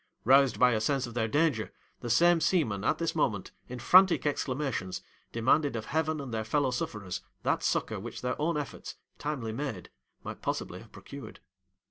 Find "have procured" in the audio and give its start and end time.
10.79-11.39